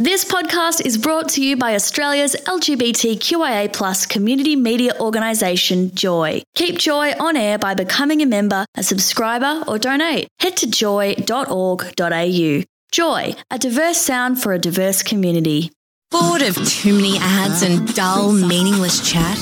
This 0.00 0.24
podcast 0.24 0.86
is 0.86 0.96
brought 0.96 1.28
to 1.30 1.42
you 1.44 1.56
by 1.56 1.74
Australia's 1.74 2.36
LGBTQIA 2.46 3.72
plus 3.72 4.06
community 4.06 4.54
media 4.54 4.92
organisation, 5.00 5.92
Joy. 5.92 6.40
Keep 6.54 6.78
Joy 6.78 7.14
on 7.18 7.36
air 7.36 7.58
by 7.58 7.74
becoming 7.74 8.22
a 8.22 8.26
member, 8.26 8.64
a 8.76 8.84
subscriber, 8.84 9.64
or 9.66 9.76
donate. 9.76 10.28
Head 10.38 10.56
to 10.58 10.70
joy.org.au. 10.70 12.62
Joy, 12.92 13.34
a 13.50 13.58
diverse 13.58 13.98
sound 13.98 14.40
for 14.40 14.52
a 14.52 14.58
diverse 14.60 15.02
community. 15.02 15.72
Bored 16.12 16.42
of 16.42 16.54
too 16.68 16.94
many 16.94 17.18
ads 17.18 17.62
and 17.62 17.92
dull, 17.96 18.30
meaningless 18.30 19.00
chat? 19.00 19.36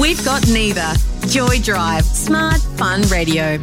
We've 0.00 0.24
got 0.24 0.46
neither. 0.46 0.92
Joy 1.26 1.58
Drive, 1.58 2.04
smart, 2.04 2.60
fun 2.76 3.02
radio. 3.08 3.58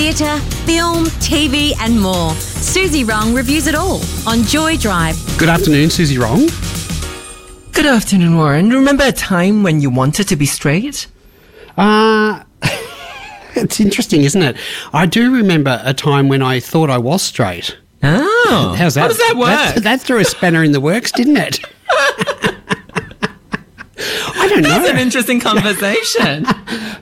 Theatre, 0.00 0.38
film, 0.64 1.04
TV, 1.20 1.74
and 1.78 2.00
more. 2.00 2.32
Suzy 2.32 3.04
Wrong 3.04 3.34
reviews 3.34 3.66
it 3.66 3.74
all 3.74 4.00
on 4.26 4.44
Joy 4.44 4.78
Drive. 4.78 5.14
Good 5.36 5.50
afternoon, 5.50 5.90
Suzy 5.90 6.16
Wrong. 6.16 6.48
Good 7.72 7.84
afternoon, 7.84 8.34
Warren. 8.38 8.70
Remember 8.70 9.04
a 9.04 9.12
time 9.12 9.62
when 9.62 9.82
you 9.82 9.90
wanted 9.90 10.26
to 10.28 10.36
be 10.36 10.46
straight? 10.46 11.06
Uh, 11.76 12.42
it's 13.54 13.78
interesting, 13.78 14.22
isn't 14.22 14.40
it? 14.40 14.56
I 14.94 15.04
do 15.04 15.34
remember 15.34 15.82
a 15.84 15.92
time 15.92 16.28
when 16.28 16.40
I 16.40 16.60
thought 16.60 16.88
I 16.88 16.96
was 16.96 17.20
straight. 17.20 17.76
Oh. 18.02 18.74
How's 18.78 18.94
that? 18.94 19.02
How 19.02 19.08
does 19.08 19.18
that 19.18 19.34
work? 19.36 19.74
That, 19.74 19.82
that 19.82 20.00
threw 20.00 20.16
a 20.20 20.24
spanner 20.24 20.64
in 20.64 20.72
the 20.72 20.80
works, 20.80 21.12
didn't 21.12 21.36
it? 21.36 21.60
I 24.42 24.48
don't 24.48 24.62
That's 24.62 24.86
know. 24.88 24.92
an 24.94 24.98
interesting 24.98 25.40
conversation. 25.50 26.46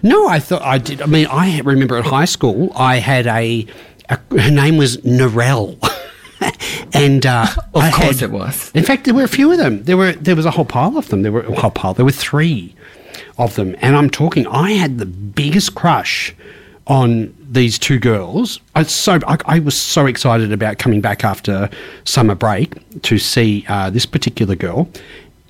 No, 0.03 0.29
I 0.29 0.39
thought 0.39 0.63
I 0.63 0.79
did. 0.79 1.01
I 1.03 1.07
mean, 1.07 1.27
I 1.31 1.61
remember 1.61 1.97
at 1.97 2.05
high 2.07 2.25
school, 2.25 2.73
I 2.77 2.97
had 2.97 3.27
a, 3.27 3.67
a 4.09 4.19
her 4.39 4.51
name 4.51 4.77
was 4.77 4.99
Narelle. 4.99 5.79
and 6.95 7.27
uh, 7.27 7.47
Of 7.75 7.83
I 7.83 7.91
course 7.91 8.21
had- 8.21 8.31
it 8.31 8.33
was. 8.33 8.71
In 8.75 8.85
fact, 8.85 9.05
there 9.05 9.15
were 9.15 9.25
a 9.25 9.29
few 9.29 9.51
of 9.53 9.59
them. 9.59 9.83
There 9.85 9.97
were 9.97 10.13
there 10.13 10.37
was 10.37 10.47
a 10.47 10.51
whole 10.51 10.65
pile 10.65 10.97
of 10.97 11.09
them. 11.09 11.23
There 11.23 11.33
were 11.33 11.43
a 11.43 11.55
whole 11.55 11.71
pile. 11.71 11.95
There 11.95 12.05
were 12.05 12.13
three 12.13 12.75
of 13.39 13.55
them, 13.57 13.77
and 13.81 13.97
I'm 13.97 14.11
talking. 14.11 14.47
I 14.47 14.73
had 14.73 14.99
the 14.99 15.07
biggest 15.07 15.75
crush 15.75 16.35
on 16.87 17.35
these 17.51 17.79
two 17.79 17.99
girls. 17.99 18.61
I 18.75 18.83
so 18.85 19.19
I, 19.27 19.39
I 19.47 19.59
was 19.59 19.81
so 19.81 20.07
excited 20.07 20.53
about 20.53 20.79
coming 20.79 21.01
back 21.01 21.25
after 21.25 21.69
summer 22.05 22.35
break 22.35 22.75
to 23.03 23.19
see 23.19 23.65
uh, 23.69 23.91
this 23.91 24.07
particular 24.07 24.55
girl. 24.55 24.89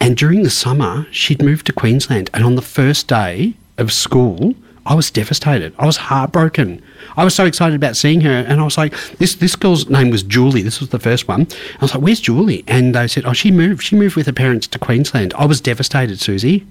And 0.01 0.17
during 0.17 0.43
the 0.43 0.51
summer, 0.51 1.07
she'd 1.11 1.43
moved 1.43 1.67
to 1.67 1.73
Queensland, 1.73 2.31
and 2.33 2.45
on 2.45 2.55
the 2.55 2.63
first 2.63 3.09
day 3.09 3.55
of 3.77 3.93
school, 3.93 4.55
I 4.87 4.95
was 4.95 5.11
devastated. 5.11 5.75
I 5.79 5.87
was 5.87 5.97
heartbroken. 5.97 6.83
I 7.17 7.25
was 7.25 7.35
so 7.35 7.45
excited 7.45 7.75
about 7.75 7.97
seeing 7.97 8.23
her, 8.23 8.45
and 8.49 8.61
I 8.61 8.65
was 8.65 8.79
like, 8.79 8.95
"This 9.19 9.35
this 9.35 9.55
girl's 9.55 9.89
name 9.91 10.11
was 10.11 10.23
Julie. 10.23 10.63
This 10.63 10.81
was 10.81 10.89
the 10.89 10.99
first 10.99 11.29
one." 11.29 11.47
I 11.79 11.85
was 11.85 11.95
like, 11.95 12.03
"Where's 12.03 12.21
Julie?" 12.21 12.65
And 12.67 12.95
they 12.95 13.07
said, 13.07 13.27
"Oh, 13.27 13.35
she 13.35 13.51
moved. 13.51 13.83
She 13.83 13.97
moved 13.97 14.17
with 14.17 14.27
her 14.27 14.33
parents 14.33 14.67
to 14.69 14.79
Queensland." 14.79 15.35
I 15.37 15.45
was 15.45 15.61
devastated, 15.61 16.21
Suzy. 16.21 16.67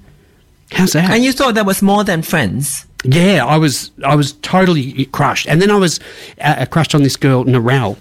How's 0.71 0.93
that? 0.93 1.11
and 1.11 1.23
you 1.23 1.31
thought 1.31 1.55
that 1.55 1.65
was 1.65 1.81
more 1.81 2.03
than 2.03 2.21
friends. 2.21 2.85
Yeah, 3.03 3.45
I 3.45 3.57
was 3.57 3.91
I 4.03 4.15
was 4.15 4.33
totally 4.41 5.05
crushed, 5.05 5.47
and 5.47 5.61
then 5.61 5.69
I 5.69 5.77
was 5.77 5.99
uh, 6.41 6.65
crushed 6.65 6.95
on 6.95 7.03
this 7.03 7.15
girl 7.17 7.45
Narelle, 7.45 7.97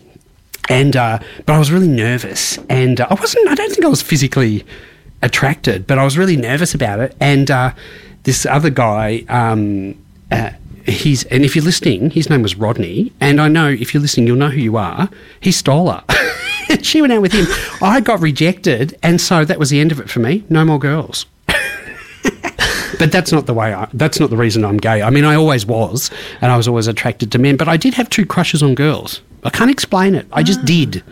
and 0.68 0.96
uh, 0.96 1.18
but 1.44 1.52
I 1.52 1.58
was 1.58 1.70
really 1.70 1.88
nervous, 1.88 2.58
and 2.70 3.00
uh, 3.00 3.06
I 3.10 3.14
wasn't. 3.14 3.48
I 3.48 3.54
don't 3.54 3.70
think 3.70 3.84
I 3.84 3.88
was 3.88 4.02
physically 4.02 4.64
attracted, 5.22 5.86
but 5.86 5.98
I 5.98 6.04
was 6.04 6.18
really 6.18 6.36
nervous 6.36 6.74
about 6.74 7.00
it. 7.00 7.16
And 7.20 7.50
uh, 7.50 7.72
this 8.24 8.46
other 8.46 8.70
guy, 8.70 9.24
um, 9.28 9.96
uh, 10.30 10.50
he's 10.84 11.24
and 11.24 11.44
if 11.44 11.56
you're 11.56 11.64
listening, 11.64 12.10
his 12.10 12.30
name 12.30 12.42
was 12.42 12.56
Rodney, 12.56 13.12
and 13.20 13.40
I 13.40 13.48
know 13.48 13.68
if 13.68 13.94
you're 13.94 14.00
listening, 14.00 14.26
you'll 14.26 14.36
know 14.36 14.50
who 14.50 14.60
you 14.60 14.76
are. 14.76 15.08
He 15.40 15.52
stole 15.52 15.90
her. 15.90 16.04
she 16.82 17.00
went 17.00 17.12
out 17.12 17.22
with 17.22 17.32
him. 17.32 17.46
I 17.82 18.00
got 18.00 18.20
rejected, 18.20 18.98
and 19.02 19.20
so 19.20 19.44
that 19.44 19.58
was 19.58 19.70
the 19.70 19.80
end 19.80 19.92
of 19.92 20.00
it 20.00 20.10
for 20.10 20.20
me. 20.20 20.44
No 20.48 20.64
more 20.64 20.78
girls. 20.78 21.26
But 22.98 23.12
that's 23.12 23.32
not 23.32 23.46
the 23.46 23.54
way. 23.54 23.74
I, 23.74 23.88
that's 23.92 24.20
not 24.20 24.30
the 24.30 24.36
reason 24.36 24.64
I'm 24.64 24.78
gay. 24.78 25.02
I 25.02 25.10
mean, 25.10 25.24
I 25.24 25.34
always 25.34 25.66
was, 25.66 26.10
and 26.40 26.50
I 26.50 26.56
was 26.56 26.66
always 26.66 26.86
attracted 26.86 27.30
to 27.32 27.38
men. 27.38 27.56
But 27.56 27.68
I 27.68 27.76
did 27.76 27.94
have 27.94 28.08
two 28.08 28.24
crushes 28.24 28.62
on 28.62 28.74
girls. 28.74 29.20
I 29.44 29.50
can't 29.50 29.70
explain 29.70 30.14
it. 30.14 30.26
I 30.32 30.42
just 30.42 30.64
did. 30.64 31.04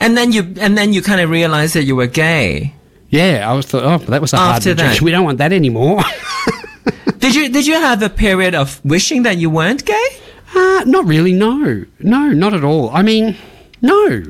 And 0.00 0.16
then 0.16 0.32
you 0.32 0.54
and 0.58 0.76
then 0.76 0.92
you 0.92 1.02
kind 1.02 1.20
of 1.20 1.30
realized 1.30 1.74
that 1.74 1.84
you 1.84 1.96
were 1.96 2.06
gay. 2.06 2.74
Yeah, 3.10 3.48
I 3.48 3.54
was 3.54 3.66
thought. 3.66 3.84
Oh, 3.84 3.98
that 4.06 4.20
was 4.20 4.32
a 4.32 4.36
hard 4.38 4.56
After 4.56 4.74
that. 4.74 4.82
rejection. 4.82 5.04
We 5.04 5.10
don't 5.12 5.24
want 5.24 5.38
that 5.38 5.52
anymore. 5.52 6.02
Did 7.18 7.34
you 7.34 7.48
did 7.48 7.66
you 7.66 7.74
have 7.74 8.02
a 8.02 8.10
period 8.10 8.54
of 8.54 8.84
wishing 8.84 9.22
that 9.24 9.36
you 9.38 9.50
weren't 9.50 9.84
gay? 9.84 10.08
uh, 10.54 10.84
not 10.86 11.04
really. 11.06 11.32
No, 11.32 11.84
no, 11.98 12.28
not 12.30 12.54
at 12.54 12.62
all. 12.62 12.90
I 12.90 13.02
mean, 13.02 13.36
no. 13.82 14.22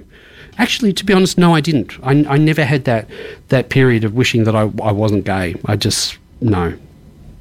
Actually, 0.56 0.92
to 0.94 1.04
be 1.04 1.12
honest, 1.12 1.36
no, 1.36 1.54
I 1.54 1.60
didn't. 1.60 1.92
I, 2.02 2.12
I 2.26 2.38
never 2.38 2.64
had 2.64 2.84
that 2.84 3.08
that 3.48 3.68
period 3.68 4.04
of 4.04 4.14
wishing 4.14 4.44
that 4.44 4.56
I, 4.56 4.62
I 4.82 4.92
wasn't 4.92 5.24
gay. 5.24 5.56
I 5.66 5.76
just 5.76 6.16
no, 6.40 6.74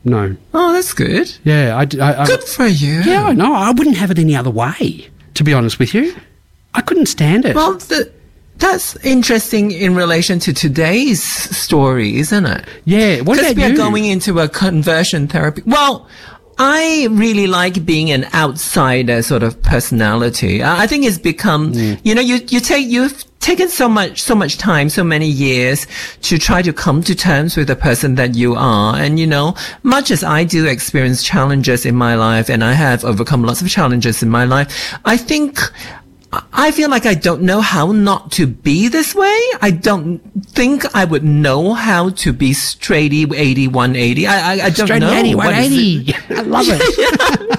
no. 0.03 0.35
Oh, 0.53 0.73
that's 0.73 0.93
good. 0.93 1.33
Yeah, 1.45 1.75
I, 1.77 1.81
I, 2.03 2.23
I 2.23 2.25
Good 2.25 2.43
for 2.43 2.67
you. 2.67 3.01
yeah, 3.03 3.23
I 3.23 3.33
know. 3.33 3.53
I 3.53 3.71
wouldn't 3.71 3.97
have 3.97 4.11
it 4.11 4.19
any 4.19 4.35
other 4.35 4.51
way. 4.51 5.09
To 5.35 5.43
be 5.43 5.53
honest 5.53 5.79
with 5.79 5.93
you, 5.93 6.15
I 6.73 6.81
couldn't 6.81 7.05
stand 7.05 7.45
it. 7.45 7.55
Well, 7.55 7.73
the, 7.75 8.11
that's 8.57 8.95
interesting 9.05 9.71
in 9.71 9.95
relation 9.95 10.39
to 10.39 10.53
today's 10.53 11.21
story, 11.21 12.17
isn't 12.17 12.45
it? 12.45 12.65
Yeah, 12.85 13.21
what 13.21 13.39
about 13.39 13.55
we 13.55 13.63
are 13.63 13.69
you? 13.69 13.75
going 13.77 14.05
into 14.05 14.39
a 14.39 14.47
conversion 14.47 15.27
therapy. 15.27 15.61
Well, 15.65 16.07
I 16.57 17.07
really 17.11 17.47
like 17.47 17.85
being 17.85 18.11
an 18.11 18.25
outsider 18.33 19.21
sort 19.21 19.43
of 19.43 19.61
personality. 19.61 20.63
I 20.63 20.83
I 20.83 20.87
think 20.87 21.03
it's 21.05 21.17
become, 21.17 21.73
Mm. 21.73 21.99
you 22.03 22.15
know, 22.15 22.21
you, 22.21 22.35
you 22.47 22.61
take, 22.61 22.87
you've 22.87 23.25
taken 23.41 23.67
so 23.67 23.89
much, 23.89 24.21
so 24.21 24.33
much 24.35 24.57
time, 24.57 24.87
so 24.89 25.03
many 25.03 25.27
years 25.27 25.85
to 26.21 26.37
try 26.37 26.61
to 26.61 26.71
come 26.71 27.03
to 27.03 27.13
terms 27.13 27.57
with 27.57 27.67
the 27.67 27.75
person 27.75 28.15
that 28.15 28.35
you 28.35 28.55
are. 28.55 28.95
And, 28.95 29.19
you 29.19 29.27
know, 29.27 29.53
much 29.83 30.11
as 30.11 30.23
I 30.23 30.45
do 30.45 30.65
experience 30.65 31.23
challenges 31.23 31.85
in 31.85 31.95
my 31.95 32.15
life 32.15 32.49
and 32.49 32.63
I 32.63 32.71
have 32.73 33.03
overcome 33.03 33.43
lots 33.43 33.61
of 33.61 33.67
challenges 33.69 34.23
in 34.23 34.29
my 34.29 34.45
life, 34.45 34.69
I 35.03 35.17
think 35.17 35.59
I 36.53 36.71
feel 36.71 36.89
like 36.89 37.05
I 37.05 37.13
don't 37.13 37.41
know 37.41 37.61
how 37.61 37.91
not 37.91 38.31
to 38.33 38.47
be 38.47 38.87
this 38.87 39.13
way. 39.13 39.39
I 39.61 39.71
don't 39.71 40.19
think 40.45 40.83
I 40.95 41.05
would 41.05 41.23
know 41.23 41.73
how 41.73 42.09
to 42.09 42.33
be 42.33 42.51
straighty 42.51 43.31
80, 43.33 43.67
180. 43.67 44.27
I, 44.27 44.33
I, 44.35 44.65
I 44.65 44.69
don't 44.69 44.99
know. 44.99 45.11
80, 45.11 45.35
what 45.35 45.55
is 45.55 45.71
180. 45.71 46.13
I 46.29 46.41
love 46.41 46.65
it. 46.67 47.55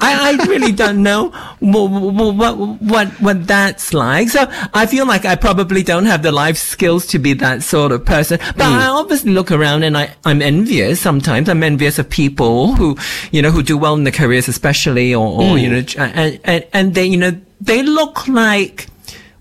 I, 0.00 0.38
I 0.40 0.46
really 0.46 0.72
don't 0.72 1.02
know 1.02 1.30
what, 1.60 1.88
what, 1.88 2.56
what, 2.80 3.08
what 3.20 3.46
that's 3.46 3.94
like. 3.94 4.28
So 4.28 4.46
I 4.74 4.86
feel 4.86 5.06
like 5.06 5.24
I 5.24 5.34
probably 5.36 5.82
don't 5.82 6.06
have 6.06 6.22
the 6.22 6.32
life 6.32 6.56
skills 6.56 7.06
to 7.08 7.18
be 7.18 7.32
that 7.34 7.62
sort 7.62 7.92
of 7.92 8.04
person. 8.04 8.38
But 8.38 8.64
mm. 8.64 8.78
I 8.78 8.86
obviously 8.88 9.32
look 9.32 9.50
around 9.50 9.82
and 9.82 9.96
I, 9.96 10.14
I'm 10.24 10.42
envious 10.42 11.00
sometimes. 11.00 11.48
I'm 11.48 11.62
envious 11.62 11.98
of 11.98 12.08
people 12.10 12.74
who, 12.74 12.96
you 13.30 13.42
know, 13.42 13.50
who 13.50 13.62
do 13.62 13.78
well 13.78 13.94
in 13.94 14.04
their 14.04 14.12
careers, 14.12 14.48
especially, 14.48 15.14
or, 15.14 15.26
or 15.26 15.56
mm. 15.56 15.62
you 15.62 15.70
know, 15.70 15.84
and, 16.14 16.40
and, 16.44 16.66
and 16.72 16.94
they, 16.94 17.06
you 17.06 17.16
know, 17.16 17.40
they 17.60 17.82
look 17.82 18.26
like, 18.28 18.86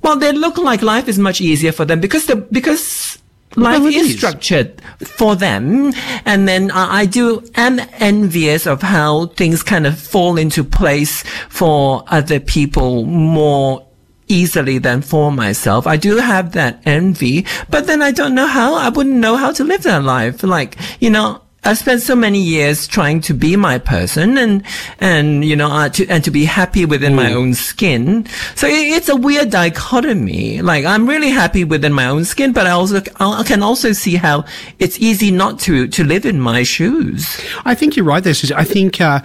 well, 0.02 0.18
they 0.18 0.32
look 0.32 0.58
like 0.58 0.82
life 0.82 1.08
is 1.08 1.20
much 1.20 1.42
easier 1.42 1.72
for 1.72 1.86
them 1.86 2.00
because 2.00 2.26
the, 2.28 2.36
because 2.36 3.18
life 3.56 3.80
Well, 3.82 3.88
it 3.88 3.96
is 3.96 4.08
is. 4.12 4.18
structured 4.18 4.82
for 5.00 5.36
them. 5.36 5.94
And 6.26 6.48
then 6.48 6.72
I, 6.72 7.00
I 7.02 7.06
do 7.06 7.44
am 7.56 7.80
envious 7.94 8.66
of 8.68 8.82
how 8.82 9.28
things 9.28 9.64
kind 9.64 9.88
of 9.88 10.00
fall 10.00 10.38
into 10.38 10.64
place 10.64 11.24
for 11.50 12.04
other 12.08 12.40
people 12.40 13.06
more 13.06 13.86
easily 14.30 14.78
than 14.78 15.02
for 15.02 15.32
myself. 15.32 15.88
I 15.88 15.96
do 15.96 16.18
have 16.18 16.52
that 16.52 16.82
envy, 16.86 17.46
but 17.70 17.88
then 17.88 18.02
I 18.02 18.12
don't 18.12 18.36
know 18.36 18.48
how, 18.48 18.76
I 18.76 18.90
wouldn't 18.90 19.16
know 19.16 19.38
how 19.38 19.52
to 19.54 19.64
live 19.64 19.84
that 19.84 20.04
life. 20.04 20.44
Like, 20.44 20.78
you 21.00 21.10
know, 21.10 21.42
I 21.68 21.74
spent 21.74 22.02
so 22.02 22.16
many 22.16 22.40
years 22.40 22.88
trying 22.88 23.20
to 23.22 23.34
be 23.34 23.58
my 23.58 23.78
person 23.78 24.38
and, 24.38 24.64
and, 25.00 25.44
you 25.44 25.54
know, 25.54 25.70
uh, 25.70 25.90
to, 25.90 26.08
and 26.08 26.24
to 26.24 26.32
be 26.32 26.46
happy 26.46 26.86
within 26.86 27.14
my 27.14 27.34
own 27.34 27.56
skin. 27.56 28.26
So 28.56 28.68
it, 28.68 28.72
it's 28.72 29.10
a 29.10 29.18
weird 29.18 29.50
dichotomy. 29.50 30.62
Like, 30.62 30.86
I'm 30.86 31.10
really 31.10 31.30
happy 31.30 31.66
within 31.66 31.92
my 31.92 32.06
own 32.06 32.24
skin, 32.24 32.54
but 32.54 32.68
I 32.68 32.70
also, 32.72 33.02
I 33.20 33.44
can 33.44 33.62
also 33.64 33.92
see 33.92 34.16
how 34.16 34.46
it's 34.80 34.98
easy 35.00 35.30
not 35.30 35.60
to, 35.60 35.90
to 35.90 36.06
live 36.06 36.26
in 36.26 36.40
my 36.40 36.64
shoes. 36.64 37.38
I 37.66 37.76
think 37.76 37.98
you're 37.98 38.06
right 38.06 38.24
there, 38.24 38.34
Suzy. 38.34 38.54
I 38.54 38.64
think 38.64 39.02
uh, 39.02 39.20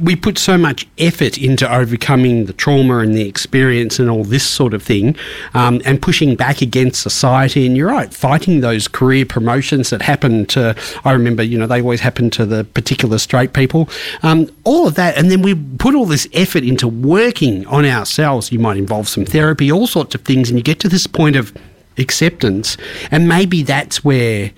we 0.00 0.14
put 0.14 0.38
so 0.38 0.58
much 0.58 0.86
effort 0.98 1.38
into 1.38 1.68
overcoming 1.68 2.44
the 2.44 2.52
trauma 2.52 2.98
and 2.98 3.16
the 3.16 3.28
experience 3.28 3.98
and 3.98 4.08
all 4.08 4.22
this 4.22 4.46
sort 4.46 4.74
of 4.74 4.82
thing, 4.84 5.16
um, 5.54 5.82
and 5.84 6.00
pushing 6.00 6.36
back 6.36 6.62
against 6.62 7.02
society. 7.02 7.66
And 7.66 7.76
you're 7.76 7.88
right, 7.88 8.14
fighting 8.14 8.60
those 8.60 8.86
career 8.86 9.26
promotions 9.26 9.90
that 9.90 10.02
happen 10.02 10.46
to. 10.46 10.76
I 11.04 11.10
remember, 11.10 11.47
you 11.48 11.58
know, 11.58 11.66
they 11.66 11.80
always 11.80 12.00
happen 12.00 12.30
to 12.30 12.46
the 12.46 12.64
particular 12.64 13.18
straight 13.18 13.52
people. 13.52 13.88
Um, 14.22 14.50
all 14.64 14.86
of 14.86 14.94
that, 14.94 15.16
and 15.16 15.30
then 15.30 15.42
we 15.42 15.54
put 15.54 15.94
all 15.94 16.06
this 16.06 16.28
effort 16.32 16.62
into 16.62 16.86
working 16.88 17.66
on 17.66 17.84
ourselves. 17.84 18.52
You 18.52 18.58
might 18.58 18.76
involve 18.76 19.08
some 19.08 19.24
therapy, 19.24 19.70
all 19.72 19.86
sorts 19.86 20.14
of 20.14 20.22
things, 20.22 20.50
and 20.50 20.58
you 20.58 20.62
get 20.62 20.80
to 20.80 20.88
this 20.88 21.06
point 21.06 21.36
of 21.36 21.52
acceptance, 21.96 22.76
and 23.10 23.28
maybe 23.28 23.62
that's 23.62 24.04
where. 24.04 24.52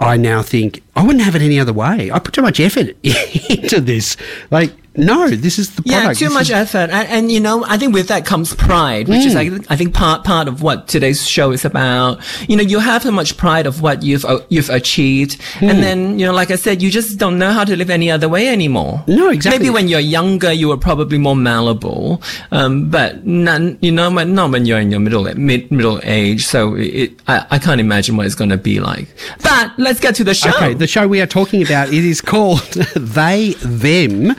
I 0.00 0.16
now 0.16 0.42
think 0.42 0.80
I 0.94 1.02
wouldn't 1.02 1.24
have 1.24 1.34
it 1.34 1.42
any 1.42 1.58
other 1.58 1.72
way. 1.72 2.08
I 2.12 2.20
put 2.20 2.32
too 2.32 2.42
much 2.42 2.60
effort 2.60 2.94
into 3.02 3.80
this. 3.80 4.16
Like, 4.48 4.72
No, 4.98 5.28
this 5.30 5.58
is 5.58 5.70
the 5.76 5.82
Yeah, 5.86 6.12
too 6.12 6.26
This 6.26 6.34
much 6.34 6.42
is- 6.50 6.50
effort, 6.50 6.90
and, 6.90 7.08
and 7.08 7.32
you 7.32 7.40
know, 7.40 7.64
I 7.66 7.78
think 7.78 7.94
with 7.94 8.08
that 8.08 8.26
comes 8.26 8.54
pride, 8.54 9.08
which 9.08 9.24
is 9.24 9.36
I, 9.36 9.50
I 9.70 9.76
think 9.76 9.94
part 9.94 10.24
part 10.24 10.48
of 10.48 10.60
what 10.60 10.88
today's 10.88 11.26
show 11.26 11.52
is 11.52 11.64
about. 11.64 12.20
You 12.48 12.56
know, 12.56 12.62
you 12.64 12.80
have 12.80 13.02
so 13.04 13.10
much 13.12 13.36
pride 13.36 13.66
of 13.66 13.80
what 13.80 14.02
you've 14.02 14.24
uh, 14.24 14.40
you've 14.48 14.70
achieved, 14.70 15.40
and 15.60 15.82
then 15.82 16.18
you 16.18 16.26
know, 16.26 16.32
like 16.32 16.50
I 16.50 16.56
said, 16.56 16.82
you 16.82 16.90
just 16.90 17.18
don't 17.18 17.38
know 17.38 17.52
how 17.52 17.64
to 17.64 17.76
live 17.76 17.90
any 17.90 18.10
other 18.10 18.28
way 18.28 18.48
anymore. 18.48 19.04
No, 19.06 19.30
exactly. 19.30 19.58
Maybe 19.60 19.70
when 19.70 19.86
you're 19.88 20.00
younger, 20.00 20.52
you 20.52 20.68
were 20.68 20.76
probably 20.76 21.18
more 21.18 21.36
malleable, 21.36 22.20
um, 22.50 22.90
but 22.90 23.24
none, 23.24 23.78
you 23.80 23.92
know, 23.92 24.08
not 24.10 24.50
when 24.50 24.66
you're 24.66 24.80
in 24.80 24.90
your 24.90 25.00
middle 25.00 25.22
mid 25.34 25.70
middle 25.70 26.00
age. 26.02 26.44
So 26.44 26.74
it, 26.74 27.12
I, 27.28 27.46
I 27.52 27.58
can't 27.58 27.80
imagine 27.80 28.16
what 28.16 28.26
it's 28.26 28.34
going 28.34 28.50
to 28.50 28.56
be 28.58 28.80
like. 28.80 29.08
But 29.42 29.78
let's 29.78 30.00
get 30.00 30.16
to 30.16 30.24
the 30.24 30.34
show. 30.34 30.50
Okay, 30.50 30.74
the 30.74 30.86
show 30.88 31.06
we 31.06 31.20
are 31.20 31.26
talking 31.26 31.62
about 31.62 31.88
it 31.88 32.04
is 32.04 32.20
called 32.20 32.60
They 32.96 33.54
Them. 33.62 34.34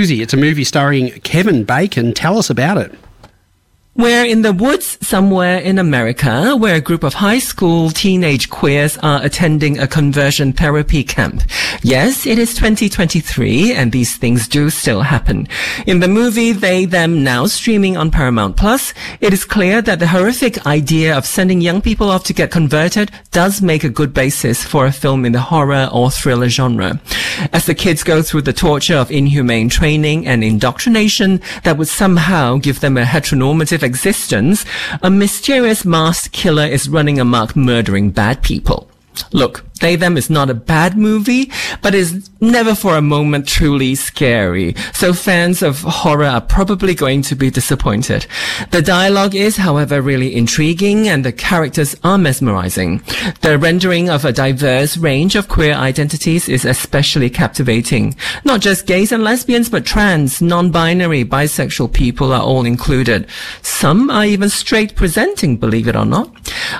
Suzy, 0.00 0.22
it's 0.22 0.32
a 0.32 0.38
movie 0.38 0.64
starring 0.64 1.10
Kevin 1.20 1.62
Bacon. 1.62 2.14
Tell 2.14 2.38
us 2.38 2.48
about 2.48 2.78
it. 2.78 2.90
We're 4.00 4.24
in 4.24 4.40
the 4.40 4.54
woods 4.54 4.96
somewhere 5.06 5.58
in 5.58 5.78
America 5.78 6.56
where 6.56 6.76
a 6.76 6.80
group 6.80 7.04
of 7.04 7.12
high 7.12 7.38
school 7.38 7.90
teenage 7.90 8.48
queers 8.48 8.96
are 9.02 9.22
attending 9.22 9.78
a 9.78 9.86
conversion 9.86 10.54
therapy 10.54 11.04
camp. 11.04 11.42
Yes, 11.82 12.24
it 12.24 12.38
is 12.38 12.54
2023 12.54 13.74
and 13.74 13.92
these 13.92 14.16
things 14.16 14.48
do 14.48 14.70
still 14.70 15.02
happen. 15.02 15.46
In 15.86 16.00
the 16.00 16.08
movie 16.08 16.52
They 16.52 16.86
Them 16.86 17.22
Now 17.22 17.44
streaming 17.44 17.98
on 17.98 18.10
Paramount 18.10 18.56
Plus, 18.56 18.94
it 19.20 19.34
is 19.34 19.44
clear 19.44 19.82
that 19.82 19.98
the 19.98 20.06
horrific 20.06 20.66
idea 20.66 21.14
of 21.14 21.26
sending 21.26 21.60
young 21.60 21.82
people 21.82 22.10
off 22.10 22.24
to 22.24 22.32
get 22.32 22.50
converted 22.50 23.10
does 23.32 23.60
make 23.60 23.84
a 23.84 23.90
good 23.90 24.14
basis 24.14 24.64
for 24.64 24.86
a 24.86 24.92
film 24.92 25.26
in 25.26 25.32
the 25.32 25.42
horror 25.42 25.90
or 25.92 26.10
thriller 26.10 26.48
genre. 26.48 26.98
As 27.52 27.66
the 27.66 27.74
kids 27.74 28.02
go 28.02 28.22
through 28.22 28.42
the 28.42 28.54
torture 28.54 28.96
of 28.96 29.10
inhumane 29.10 29.68
training 29.68 30.26
and 30.26 30.42
indoctrination 30.42 31.42
that 31.64 31.76
would 31.76 31.88
somehow 31.88 32.56
give 32.56 32.80
them 32.80 32.96
a 32.96 33.02
heteronormative 33.02 33.89
existence, 33.90 34.64
a 35.02 35.10
mysterious 35.10 35.84
masked 35.84 36.32
killer 36.32 36.66
is 36.76 36.88
running 36.88 37.18
amok 37.18 37.56
murdering 37.56 38.10
bad 38.10 38.42
people. 38.42 38.88
Look, 39.32 39.64
They 39.80 39.96
Them 39.96 40.16
is 40.16 40.30
not 40.30 40.50
a 40.50 40.54
bad 40.54 40.96
movie, 40.96 41.50
but 41.82 41.94
is 41.94 42.30
never 42.40 42.74
for 42.74 42.96
a 42.96 43.02
moment 43.02 43.46
truly 43.46 43.94
scary. 43.94 44.74
So 44.94 45.12
fans 45.12 45.62
of 45.62 45.80
horror 45.80 46.24
are 46.24 46.40
probably 46.40 46.94
going 46.94 47.22
to 47.22 47.34
be 47.34 47.50
disappointed. 47.50 48.26
The 48.70 48.82
dialogue 48.82 49.34
is, 49.34 49.56
however, 49.56 50.00
really 50.00 50.34
intriguing 50.34 51.08
and 51.08 51.24
the 51.24 51.32
characters 51.32 51.96
are 52.04 52.18
mesmerizing. 52.18 53.02
The 53.40 53.58
rendering 53.58 54.08
of 54.08 54.24
a 54.24 54.32
diverse 54.32 54.96
range 54.96 55.34
of 55.34 55.48
queer 55.48 55.74
identities 55.74 56.48
is 56.48 56.64
especially 56.64 57.30
captivating. 57.30 58.16
Not 58.44 58.60
just 58.60 58.86
gays 58.86 59.12
and 59.12 59.24
lesbians, 59.24 59.68
but 59.68 59.86
trans, 59.86 60.40
non-binary, 60.42 61.24
bisexual 61.24 61.92
people 61.92 62.32
are 62.32 62.42
all 62.42 62.64
included. 62.64 63.26
Some 63.62 64.10
are 64.10 64.24
even 64.24 64.50
straight 64.50 64.94
presenting, 64.94 65.56
believe 65.56 65.88
it 65.88 65.96
or 65.96 66.06
not. 66.06 66.30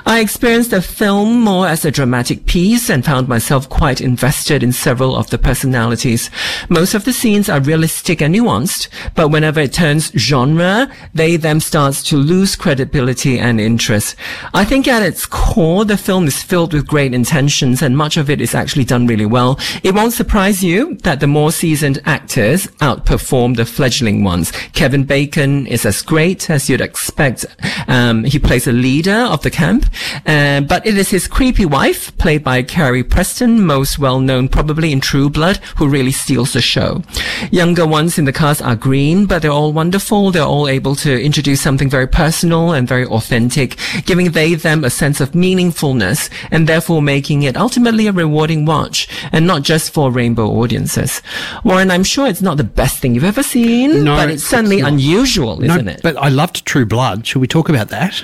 I 0.05 0.19
experienced 0.19 0.71
the 0.71 0.81
film 0.81 1.41
more 1.41 1.67
as 1.67 1.85
a 1.85 1.91
dramatic 1.91 2.45
piece 2.45 2.89
and 2.91 3.03
found 3.03 3.27
myself 3.27 3.69
quite 3.69 4.01
invested 4.01 4.61
in 4.61 4.71
several 4.71 5.15
of 5.15 5.29
the 5.29 5.37
personalities. 5.37 6.29
Most 6.69 6.93
of 6.93 7.05
the 7.05 7.13
scenes 7.13 7.49
are 7.49 7.59
realistic 7.61 8.21
and 8.21 8.35
nuanced, 8.35 8.89
but 9.15 9.29
whenever 9.29 9.59
it 9.61 9.73
turns 9.73 10.11
genre, 10.11 10.91
they 11.13 11.37
them 11.37 11.59
starts 11.59 12.03
to 12.03 12.17
lose 12.17 12.55
credibility 12.55 13.39
and 13.39 13.59
interest. 13.59 14.15
I 14.53 14.65
think 14.65 14.87
at 14.87 15.03
its 15.03 15.25
core, 15.25 15.85
the 15.85 15.97
film 15.97 16.27
is 16.27 16.43
filled 16.43 16.73
with 16.73 16.87
great 16.87 17.13
intentions 17.13 17.81
and 17.81 17.97
much 17.97 18.17
of 18.17 18.29
it 18.29 18.41
is 18.41 18.53
actually 18.53 18.85
done 18.85 19.07
really 19.07 19.25
well. 19.25 19.57
It 19.83 19.95
won't 19.95 20.13
surprise 20.13 20.63
you 20.63 20.95
that 21.03 21.19
the 21.19 21.27
more 21.27 21.51
seasoned 21.51 22.01
actors 22.05 22.67
outperform 22.81 23.55
the 23.55 23.65
fledgling 23.65 24.23
ones. 24.23 24.51
Kevin 24.73 25.03
Bacon 25.03 25.67
is 25.67 25.85
as 25.85 26.01
great 26.01 26.49
as 26.49 26.69
you'd 26.69 26.81
expect. 26.81 27.45
Um, 27.87 28.23
he 28.23 28.39
plays 28.39 28.67
a 28.67 28.71
leader 28.71 29.11
of 29.11 29.41
the 29.43 29.51
camp, 29.51 29.85
uh, 30.25 30.61
but 30.61 30.85
it 30.85 30.97
is 30.97 31.09
his 31.09 31.27
creepy 31.27 31.65
wife, 31.65 32.15
played 32.17 32.43
by 32.43 32.63
Carrie 32.81 33.03
Preston, 33.03 33.63
most 33.63 33.99
well 33.99 34.19
known 34.19 34.49
probably 34.49 34.91
in 34.91 34.99
True 35.01 35.29
Blood, 35.29 35.57
who 35.77 35.87
really 35.87 36.11
steals 36.11 36.53
the 36.53 36.61
show. 36.61 37.03
Younger 37.51 37.85
ones 37.85 38.17
in 38.17 38.25
the 38.25 38.33
cast 38.33 38.59
are 38.63 38.75
green, 38.75 39.27
but 39.27 39.43
they're 39.43 39.51
all 39.51 39.71
wonderful. 39.71 40.31
They're 40.31 40.41
all 40.41 40.67
able 40.67 40.95
to 40.95 41.21
introduce 41.23 41.61
something 41.61 41.91
very 41.91 42.07
personal 42.07 42.71
and 42.71 42.87
very 42.87 43.05
authentic, 43.05 43.77
giving 44.05 44.31
they 44.31 44.55
them 44.55 44.83
a 44.83 44.89
sense 44.89 45.21
of 45.21 45.33
meaningfulness 45.33 46.31
and 46.49 46.65
therefore 46.67 47.03
making 47.03 47.43
it 47.43 47.55
ultimately 47.55 48.07
a 48.07 48.11
rewarding 48.11 48.65
watch 48.65 49.07
and 49.31 49.45
not 49.45 49.61
just 49.61 49.93
for 49.93 50.09
rainbow 50.09 50.47
audiences. 50.49 51.21
Warren, 51.63 51.91
I'm 51.91 52.03
sure 52.03 52.25
it's 52.25 52.41
not 52.41 52.57
the 52.57 52.63
best 52.63 52.97
thing 52.97 53.13
you've 53.13 53.23
ever 53.23 53.43
seen, 53.43 54.03
No, 54.05 54.15
but 54.15 54.31
it's 54.31 54.41
it's 54.41 54.49
certainly 54.49 54.81
not. 54.81 54.93
unusual, 54.93 55.63
isn't 55.63 55.85
no, 55.85 55.91
it? 55.91 55.99
but 56.01 56.17
I 56.17 56.29
loved 56.29 56.65
True 56.65 56.87
Blood. 56.87 57.27
Should 57.27 57.41
we 57.41 57.47
talk 57.47 57.69
about 57.69 57.89
that? 57.89 58.23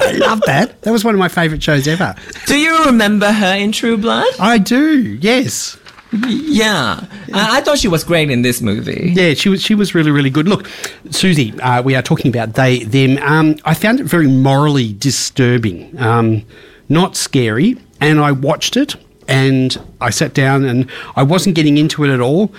I 0.00 0.12
love 0.12 0.40
that. 0.46 0.82
That 0.82 0.92
was 0.92 1.04
one 1.04 1.14
of 1.14 1.18
my 1.18 1.28
favourite 1.28 1.62
shows 1.62 1.86
ever. 1.88 2.14
Do 2.46 2.56
you 2.58 2.84
remember 2.86 3.30
her 3.30 3.54
in 3.54 3.72
True 3.72 3.96
Blood? 3.96 4.26
I 4.38 4.58
do. 4.58 5.18
Yes. 5.20 5.78
Yeah. 6.12 7.04
I, 7.34 7.58
I 7.58 7.60
thought 7.60 7.78
she 7.78 7.88
was 7.88 8.04
great 8.04 8.30
in 8.30 8.42
this 8.42 8.62
movie. 8.62 9.12
Yeah, 9.14 9.34
she 9.34 9.48
was. 9.48 9.62
She 9.62 9.74
was 9.74 9.94
really, 9.94 10.10
really 10.10 10.30
good. 10.30 10.48
Look, 10.48 10.68
Suzy, 11.10 11.58
uh, 11.60 11.82
we 11.82 11.94
are 11.94 12.02
talking 12.02 12.30
about 12.30 12.54
they, 12.54 12.84
them. 12.84 13.18
Um, 13.18 13.56
I 13.64 13.74
found 13.74 14.00
it 14.00 14.04
very 14.04 14.26
morally 14.28 14.94
disturbing, 14.94 15.98
um, 16.00 16.44
not 16.88 17.16
scary, 17.16 17.76
and 18.00 18.20
I 18.20 18.32
watched 18.32 18.76
it 18.76 18.96
and 19.26 19.78
I 20.00 20.08
sat 20.08 20.32
down 20.32 20.64
and 20.64 20.90
I 21.14 21.22
wasn't 21.22 21.54
getting 21.54 21.76
into 21.76 22.04
it 22.04 22.10
at 22.10 22.20
all, 22.20 22.52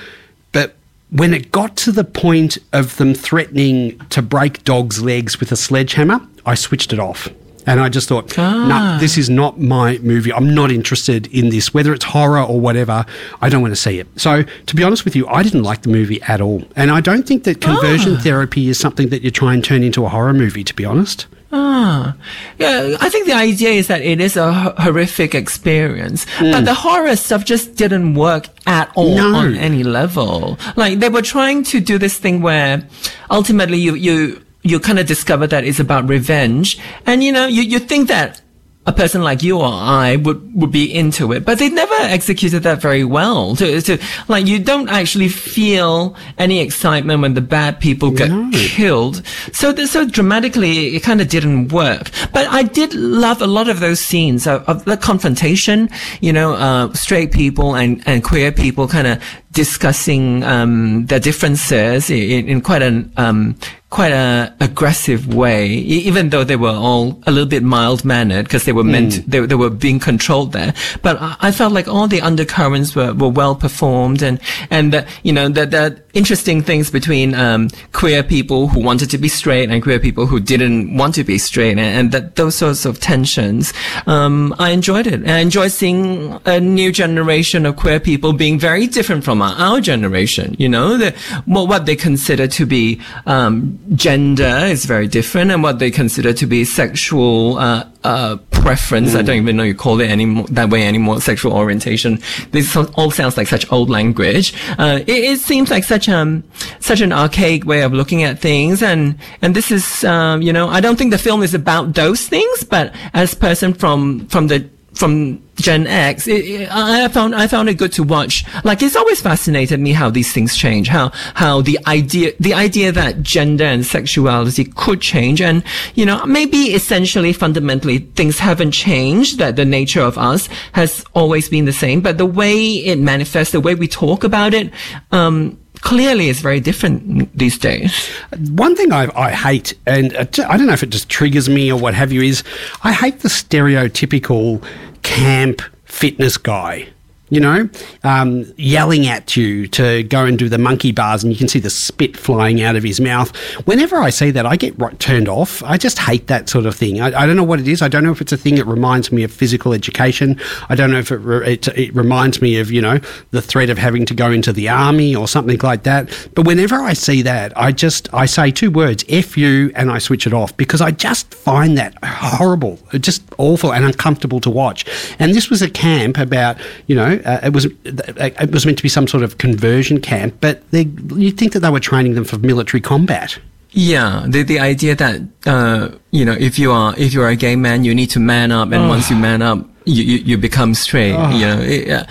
but. 0.52 0.76
When 1.12 1.34
it 1.34 1.52
got 1.52 1.76
to 1.78 1.92
the 1.92 2.04
point 2.04 2.60
of 2.72 2.98
them 2.98 3.16
threatening 3.16 3.98
to 4.10 4.22
break 4.22 4.64
dogs' 4.64 5.02
legs 5.02 5.40
with 5.40 5.52
a 5.52 5.56
sledgehammer, 5.56 6.22
I 6.52 6.56
switched 6.56 6.92
it 6.94 7.00
off. 7.00 7.28
And 7.68 7.80
I 7.80 7.88
just 7.90 8.08
thought, 8.10 8.36
no, 8.38 8.44
Ah. 8.44 8.98
this 9.00 9.16
is 9.18 9.30
not 9.30 9.60
my 9.60 10.00
movie. 10.02 10.32
I'm 10.34 10.56
not 10.56 10.72
interested 10.72 11.28
in 11.28 11.50
this, 11.50 11.72
whether 11.74 11.94
it's 11.94 12.06
horror 12.06 12.42
or 12.42 12.60
whatever. 12.60 13.06
I 13.42 13.50
don't 13.50 13.62
want 13.62 13.74
to 13.78 13.82
see 13.88 14.00
it. 14.00 14.08
So, 14.16 14.44
to 14.70 14.74
be 14.76 14.84
honest 14.84 15.06
with 15.06 15.16
you, 15.16 15.28
I 15.28 15.44
didn't 15.44 15.64
like 15.72 15.82
the 15.84 15.90
movie 15.90 16.20
at 16.24 16.40
all. 16.42 16.64
And 16.76 16.90
I 16.90 17.00
don't 17.10 17.28
think 17.28 17.44
that 17.44 17.62
conversion 17.62 18.16
Ah. 18.18 18.22
therapy 18.28 18.70
is 18.72 18.80
something 18.80 19.10
that 19.10 19.22
you 19.24 19.30
try 19.30 19.54
and 19.54 19.62
turn 19.64 19.84
into 19.84 20.02
a 20.06 20.10
horror 20.10 20.34
movie, 20.34 20.64
to 20.64 20.74
be 20.74 20.84
honest. 20.86 21.28
Ah, 21.52 22.16
yeah. 22.60 22.96
I 23.02 23.10
think 23.10 23.26
the 23.28 23.34
idea 23.50 23.72
is 23.82 23.86
that 23.88 24.02
it 24.02 24.20
is 24.22 24.36
a 24.38 24.52
horrific 24.86 25.36
experience, 25.36 26.26
but 26.40 26.64
the 26.66 26.74
horror 26.86 27.16
stuff 27.16 27.44
just 27.44 27.76
didn't 27.76 28.14
work 28.16 28.46
at 28.66 28.90
all 28.96 29.16
No. 29.18 29.36
on 29.36 29.56
any 29.56 29.84
level. 29.84 30.58
Like 30.76 31.00
they 31.02 31.10
were 31.10 31.24
trying 31.36 31.64
to 31.74 31.80
do 31.92 31.98
this 31.98 32.16
thing 32.18 32.42
where 32.42 32.84
ultimately 33.30 33.78
you 33.80 33.94
you 33.96 34.42
you 34.64 34.80
kind 34.80 35.00
of 35.00 35.08
discover 35.08 35.48
that 35.48 35.64
it's 35.64 35.80
about 35.80 36.08
revenge, 36.10 36.78
and 37.06 37.24
you 37.24 37.32
know 37.32 37.48
you 37.48 37.62
you 37.62 37.80
think 37.80 38.08
that. 38.10 38.42
A 38.86 38.94
person 38.94 39.22
like 39.22 39.44
you 39.44 39.60
or 39.60 39.68
I 39.72 40.16
would, 40.16 40.56
would 40.56 40.72
be 40.72 40.92
into 40.92 41.32
it, 41.34 41.46
but 41.46 41.60
they 41.60 41.70
never 41.70 41.94
executed 42.00 42.64
that 42.64 42.82
very 42.82 43.04
well. 43.04 43.56
To, 43.58 43.82
to, 43.82 44.00
like, 44.28 44.48
you 44.48 44.58
don't 44.58 44.90
actually 44.90 45.28
feel 45.28 46.16
any 46.40 46.60
excitement 46.60 47.22
when 47.22 47.36
the 47.36 47.42
bad 47.42 47.80
people 47.80 48.10
get 48.10 48.30
No. 48.32 48.50
killed. 48.54 49.22
So, 49.54 49.76
so 49.86 50.08
dramatically, 50.08 50.96
it 50.96 51.04
kind 51.04 51.22
of 51.22 51.28
didn't 51.28 51.68
work. 51.68 52.10
But 52.34 52.48
I 52.48 52.64
did 52.64 52.96
love 52.96 53.44
a 53.44 53.48
lot 53.48 53.70
of 53.70 53.80
those 53.80 54.00
scenes 54.00 54.48
of, 54.48 54.68
of 54.68 54.86
the 54.86 54.98
confrontation, 54.98 55.90
you 56.22 56.34
know, 56.34 56.54
uh, 56.54 56.92
straight 56.94 57.32
people 57.32 57.76
and, 57.76 58.02
and 58.08 58.24
queer 58.24 58.52
people 58.52 58.88
kind 58.88 59.06
of 59.06 59.22
discussing, 59.52 60.44
um, 60.44 61.06
their 61.08 61.20
differences 61.20 62.10
in, 62.10 62.48
in 62.48 62.62
quite 62.62 62.82
an, 62.82 63.12
um, 63.18 63.56
quite 63.90 64.12
a 64.12 64.54
aggressive 64.60 65.34
way, 65.34 65.68
even 65.68 66.30
though 66.30 66.44
they 66.44 66.56
were 66.56 66.70
all 66.70 67.20
a 67.26 67.32
little 67.32 67.50
bit 67.50 67.64
mild 67.64 68.06
mannered 68.06 68.46
because 68.46 68.66
they 68.66 68.72
were 68.72 68.84
meant, 68.84 69.28
they, 69.30 69.40
they 69.40 69.56
were 69.56 69.70
being 69.70 70.00
controlled 70.00 70.54
there. 70.54 70.74
But 71.02 71.18
I, 71.20 71.36
I 71.42 71.52
felt 71.52 71.74
like 71.74 71.88
all 71.88 72.08
the 72.08 72.22
undercurrents 72.22 72.96
were, 72.96 73.14
were 73.14 73.30
well 73.30 73.56
performed 73.56 74.22
and, 74.22 74.40
and, 74.70 74.94
uh, 74.94 75.06
you 75.24 75.34
know, 75.34 75.50
the, 75.50 75.66
the 75.66 76.04
interesting 76.14 76.62
things 76.62 76.92
between, 76.92 77.34
um, 77.34 77.70
queer 77.92 78.22
people 78.22 78.68
who 78.68 78.80
wanted 78.80 79.10
to 79.10 79.18
be 79.18 79.28
straight 79.28 79.72
and 79.72 79.82
queer 79.82 80.00
people 80.00 80.28
who 80.28 80.40
didn't 80.40 80.96
want 80.96 81.16
to 81.16 81.24
be 81.24 81.40
straight 81.40 81.72
and, 81.72 81.80
and 81.80 82.12
that 82.12 82.36
those 82.36 82.56
sorts 82.56 82.86
of 82.86 83.00
tensions, 83.00 83.74
um, 84.06 84.54
I 84.60 84.70
enjoyed 84.70 85.08
it. 85.08 85.28
I 85.28 85.40
enjoyed 85.40 85.72
seeing 85.72 86.40
a 86.46 86.60
new 86.60 86.92
generation 86.92 87.66
of 87.66 87.76
queer 87.76 88.00
people 88.00 88.34
being 88.34 88.60
very 88.60 88.86
different 88.86 89.24
from 89.24 89.39
our, 89.42 89.56
our 89.56 89.82
generation, 89.82 90.56
you 90.60 90.70
know, 90.70 90.98
the, 90.98 91.16
what, 91.46 91.68
what 91.68 91.86
they 91.86 91.96
consider 91.96 92.48
to 92.48 92.66
be, 92.66 93.02
um, 93.26 93.80
gender 93.96 94.66
is 94.66 94.86
very 94.86 95.08
different 95.08 95.52
and 95.52 95.64
what 95.64 95.80
they 95.80 95.92
consider 95.92 96.34
to 96.34 96.46
be 96.46 96.64
sexual, 96.64 97.58
uh, 97.58 97.86
uh, 98.04 98.38
preference. 98.52 99.16
I 99.16 99.22
don't 99.22 99.38
even 99.38 99.58
know 99.58 99.64
you 99.64 99.76
call 99.76 100.00
it 100.00 100.10
anymore 100.10 100.46
that 100.52 100.70
way 100.70 100.88
anymore. 100.88 101.22
Sexual 101.22 101.54
orientation. 101.54 102.20
This 102.52 102.76
all 102.76 103.12
sounds 103.12 103.38
like 103.38 103.48
such 103.48 103.70
old 103.72 103.90
language. 103.90 104.54
Uh, 104.78 105.00
it, 105.08 105.24
it 105.24 105.40
seems 105.40 105.70
like 105.70 105.84
such 105.84 106.08
um 106.10 106.44
such 106.80 107.02
an 107.02 107.12
archaic 107.12 107.66
way 107.66 107.82
of 107.82 107.94
looking 107.94 108.24
at 108.24 108.40
things, 108.40 108.82
and 108.84 109.18
and 109.42 109.56
this 109.56 109.72
is 109.72 110.04
um 110.04 110.42
you 110.42 110.54
know 110.54 110.68
I 110.68 110.80
don't 110.82 110.98
think 110.98 111.12
the 111.12 111.18
film 111.18 111.44
is 111.44 111.54
about 111.54 111.94
those 111.94 112.28
things, 112.28 112.64
but 112.64 112.94
as 113.14 113.34
person 113.34 113.74
from 113.74 114.28
from 114.28 114.48
the 114.48 114.70
from 115.00 115.42
Gen 115.56 115.88
X, 115.88 116.28
it, 116.28 116.46
it, 116.46 116.70
I 116.70 117.08
found 117.08 117.34
I 117.34 117.48
found 117.48 117.70
it 117.70 117.76
good 117.76 117.94
to 117.94 118.04
watch. 118.04 118.44
Like 118.66 118.84
it's 118.84 118.98
always 118.98 119.22
fascinated 119.22 119.80
me 119.80 119.94
how 119.94 120.10
these 120.10 120.34
things 120.34 120.58
change, 120.58 120.90
how 120.90 121.12
how 121.36 121.62
the 121.62 121.80
idea 121.88 122.34
the 122.40 122.54
idea 122.54 122.92
that 122.92 123.24
gender 123.24 123.64
and 123.64 123.86
sexuality 123.86 124.66
could 124.66 125.00
change, 125.00 125.42
and 125.42 125.64
you 125.96 126.06
know 126.06 126.26
maybe 126.26 126.74
essentially 126.74 127.32
fundamentally 127.32 128.00
things 128.00 128.40
haven't 128.40 128.72
changed. 128.72 129.40
That 129.40 129.56
the 129.56 129.66
nature 129.66 130.02
of 130.02 130.18
us 130.18 130.48
has 130.74 131.04
always 131.14 131.48
been 131.48 131.64
the 131.64 131.74
same, 131.74 132.02
but 132.02 132.18
the 132.18 132.26
way 132.26 132.74
it 132.74 133.00
manifests, 133.00 133.54
the 133.54 133.62
way 133.62 133.76
we 133.76 133.88
talk 133.88 134.24
about 134.24 134.54
it. 134.54 134.72
Um, 135.12 135.58
clearly 135.82 136.28
is 136.28 136.42
very 136.42 136.60
different 136.60 137.36
these 137.38 137.58
days. 137.58 138.08
One 138.50 138.76
thing 138.76 138.92
I, 138.92 139.10
I 139.16 139.32
hate, 139.32 139.74
and 139.86 140.16
uh, 140.16 140.26
I 140.48 140.58
don't 140.58 140.68
know 140.68 140.74
if 140.74 140.84
it 140.84 140.90
just 140.90 141.10
triggers 141.10 141.48
me 141.48 141.72
or 141.72 141.80
what 141.80 141.94
have 141.94 142.12
you, 142.12 142.22
is 142.22 142.44
I 142.84 142.92
hate 142.92 143.20
the 143.20 143.30
stereotypical 143.30 144.64
camp 145.10 145.64
fitness 145.86 146.38
guy 146.38 146.88
you 147.30 147.40
know, 147.40 147.70
um, 148.04 148.52
yelling 148.58 149.08
at 149.08 149.36
you 149.36 149.68
to 149.70 150.04
go 150.04 150.26
and 150.26 150.38
do 150.38 150.50
the 150.50 150.58
monkey 150.58 150.92
bars, 150.92 151.24
and 151.24 151.32
you 151.32 151.38
can 151.38 151.48
see 151.48 151.60
the 151.60 151.70
spit 151.70 152.18
flying 152.18 152.62
out 152.62 152.76
of 152.76 152.84
his 152.84 153.00
mouth. 153.00 153.36
Whenever 153.66 153.98
I 153.98 154.10
see 154.10 154.32
that, 154.32 154.46
I 154.46 154.56
get 154.56 154.78
right, 154.80 154.98
turned 155.00 155.30
off. 155.30 155.64
I 155.64 155.78
just 155.78 156.00
hate 156.00 156.28
that 156.28 156.50
sort 156.50 156.66
of 156.66 156.76
thing. 156.76 157.02
I, 157.02 157.08
I, 157.08 157.26
don't 157.26 157.36
know 157.36 157.44
what 157.44 157.60
it 157.60 157.68
is. 157.68 157.82
I 157.82 157.88
don't 157.88 158.04
know 158.04 158.12
if 158.12 158.22
it's 158.22 158.32
a 158.32 158.38
thing 158.38 158.56
that 158.56 158.66
reminds 158.66 159.12
me 159.12 159.24
of 159.24 159.32
physical 159.32 159.74
education. 159.74 160.40
I 160.70 160.76
don't 160.76 160.92
know 160.92 161.00
if 161.00 161.12
it, 161.12 161.18
re- 161.18 161.54
it, 161.54 161.68
it 161.70 161.96
reminds 161.96 162.42
me 162.42 162.58
of, 162.60 162.72
you 162.72 162.82
know, 162.82 163.00
the 163.32 163.42
threat 163.42 163.70
of 163.70 163.78
having 163.78 164.06
to 164.06 164.14
go 164.14 164.32
into 164.32 164.52
the 164.52 164.70
army 164.70 165.16
or 165.16 165.28
something 165.28 165.60
like 165.62 165.84
that. 165.84 166.30
But 166.36 166.46
whenever 166.46 166.76
I 166.76 166.94
see 166.94 167.22
that, 167.24 167.56
I 167.58 167.72
just, 167.72 168.12
I 168.14 168.26
say 168.26 168.52
two 168.52 168.72
words, 168.72 169.04
F 169.10 169.38
you, 169.38 169.72
and 169.76 169.92
I 169.92 170.00
switch 170.00 170.26
it 170.26 170.34
off 170.34 170.56
because 170.58 170.82
I 170.82 170.92
just 170.92 171.34
find 171.34 171.78
that 171.78 171.96
horrible, 172.04 172.80
just 173.00 173.24
awful 173.38 173.74
and 173.74 173.86
uncomfortable 173.86 174.40
to 174.42 174.50
watch. 174.50 174.86
And 175.20 175.34
this 175.34 175.50
was 175.50 175.62
a 175.62 175.70
camp 175.70 176.18
about, 176.18 176.58
you 176.88 176.96
know, 176.96 177.19
uh, 177.26 177.40
it 177.44 177.54
was 177.54 177.66
it 177.86 178.52
was 178.52 178.66
meant 178.66 178.78
to 178.78 178.84
be 178.84 178.90
some 178.90 179.08
sort 179.08 179.24
of 179.24 179.38
conversion 179.38 180.02
camp, 180.02 180.36
but 180.42 180.64
you'd 180.72 181.38
think 181.38 181.54
that 181.54 181.60
they 181.60 181.70
were 181.70 181.80
training 181.80 182.16
them 182.16 182.24
for 182.24 182.38
military 182.38 182.82
combat. 182.82 183.40
Yeah, 183.72 184.26
the 184.28 184.44
the 184.44 184.60
idea 184.60 184.96
that 184.96 185.22
uh, 185.46 185.90
you 186.12 186.26
know 186.26 186.34
if 186.34 186.58
you 186.58 186.72
are 186.72 186.96
if 186.98 187.14
you 187.14 187.22
are 187.22 187.30
a 187.30 187.36
gay 187.36 187.56
man, 187.56 187.84
you 187.84 187.94
need 187.94 188.10
to 188.12 188.20
man 188.20 188.52
up, 188.52 188.72
and 188.72 188.86
oh. 188.86 188.88
once 188.88 189.10
you 189.12 189.16
man 189.16 189.42
up, 189.44 189.68
you, 189.86 190.04
you, 190.04 190.18
you 190.18 190.38
become 190.38 190.74
straight. 190.74 191.14
Oh. 191.14 191.30
You 191.30 191.46
know, 191.46 191.62
it, 191.62 191.90
uh, 191.90 192.04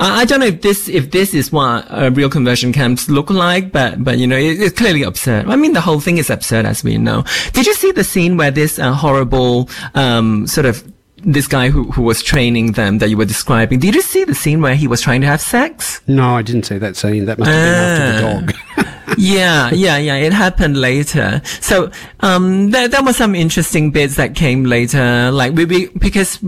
I, 0.00 0.22
I, 0.22 0.24
don't 0.24 0.40
know 0.40 0.46
if 0.46 0.62
this 0.62 0.88
if 0.88 1.10
this 1.10 1.34
is 1.34 1.52
what 1.52 1.88
uh, 1.90 2.10
real 2.12 2.28
conversion 2.28 2.72
camps 2.72 3.08
look 3.08 3.30
like, 3.30 3.70
but 3.72 4.02
but 4.02 4.18
you 4.18 4.26
know, 4.26 4.36
it, 4.36 4.60
it's 4.60 4.76
clearly 4.76 5.02
absurd. 5.02 5.46
I 5.48 5.56
mean, 5.56 5.72
the 5.72 5.80
whole 5.80 6.00
thing 6.00 6.18
is 6.18 6.30
absurd, 6.30 6.66
as 6.66 6.82
we 6.82 6.98
know. 6.98 7.24
Did 7.52 7.66
you 7.66 7.74
see 7.74 7.92
the 7.92 8.04
scene 8.04 8.36
where 8.36 8.50
this 8.50 8.78
uh, 8.78 8.92
horrible 8.92 9.68
um, 9.94 10.46
sort 10.46 10.66
of 10.66 10.82
this 11.24 11.46
guy 11.46 11.70
who, 11.70 11.90
who 11.92 12.02
was 12.02 12.22
training 12.22 12.72
them 12.72 12.98
that 12.98 13.08
you 13.08 13.16
were 13.16 13.24
describing, 13.24 13.78
did 13.78 13.94
you 13.94 14.02
see 14.02 14.24
the 14.24 14.34
scene 14.34 14.60
where 14.60 14.74
he 14.74 14.86
was 14.86 15.00
trying 15.00 15.20
to 15.22 15.26
have 15.26 15.40
sex? 15.40 16.00
No, 16.06 16.36
I 16.36 16.42
didn't 16.42 16.64
see 16.64 16.78
that 16.78 16.96
scene. 16.96 17.24
That 17.26 17.38
must 17.38 17.50
have 17.50 17.64
been 17.64 17.74
after 17.74 18.22
the 18.22 18.82
ah. 18.82 19.04
dog. 19.06 19.18
yeah, 19.18 19.70
yeah, 19.70 19.96
yeah. 19.96 20.16
It 20.16 20.32
happened 20.32 20.76
later. 20.76 21.40
So, 21.60 21.90
um, 22.20 22.70
there, 22.70 22.88
there 22.88 23.02
were 23.02 23.12
some 23.12 23.34
interesting 23.34 23.90
bits 23.90 24.16
that 24.16 24.34
came 24.34 24.64
later, 24.64 25.30
like 25.30 25.54
we, 25.54 25.64
we 25.64 25.88
because 25.88 26.38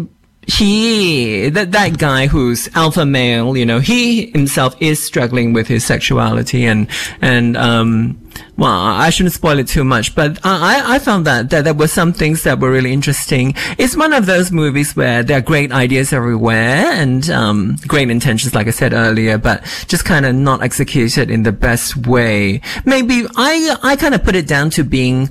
he 0.47 1.49
that 1.49 1.73
that 1.73 1.99
guy 1.99 2.26
who's 2.26 2.68
alpha 2.75 3.04
male, 3.04 3.56
you 3.56 3.66
know, 3.66 3.80
he 3.80 4.30
himself 4.30 4.76
is 4.80 5.04
struggling 5.04 5.52
with 5.52 5.66
his 5.66 5.85
sexuality 5.85 6.64
and 6.64 6.88
and 7.21 7.56
um 7.56 8.16
well, 8.57 8.71
I 8.71 9.11
shouldn't 9.11 9.35
spoil 9.35 9.59
it 9.59 9.69
too 9.69 9.85
much, 9.85 10.15
but 10.15 10.39
I, 10.43 10.97
I 10.97 10.99
found 10.99 11.27
that, 11.27 11.51
that 11.51 11.65
there 11.65 11.75
were 11.75 11.89
some 11.89 12.13
things 12.13 12.43
that 12.45 12.59
were 12.59 12.71
really 12.71 12.93
interesting. 12.93 13.55
It's 13.77 13.97
one 13.97 14.15
of 14.15 14.25
those 14.25 14.51
movies 14.51 14.97
where 14.97 15.23
there 15.23 15.39
are 15.39 15.43
great 15.43 15.73
ideas 15.73 16.13
everywhere 16.13 16.91
and 16.93 17.29
um, 17.29 17.77
great 17.87 18.09
intentions, 18.09 18.55
like 18.55 18.67
I 18.67 18.71
said 18.71 18.95
earlier, 18.95 19.37
but 19.37 19.63
just 19.89 20.07
kind 20.07 20.25
of 20.25 20.35
not 20.35 20.63
executed 20.63 21.31
in 21.31 21.43
the 21.43 21.53
best 21.53 22.07
way. 22.07 22.63
Maybe 22.87 23.27
I 23.37 23.77
I 23.83 23.97
kind 23.97 24.15
of 24.15 24.25
put 24.25 24.35
it 24.35 24.47
down 24.47 24.71
to 24.71 24.85
being 24.85 25.29